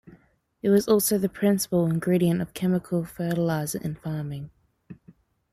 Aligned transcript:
It 0.63 0.69
was 0.69 0.87
also 0.87 1.19
the 1.19 1.29
principal 1.29 1.85
ingredient 1.85 2.41
of 2.41 2.55
chemical 2.55 3.05
fertilizer 3.05 3.79
in 3.83 3.93
farming. 3.93 4.49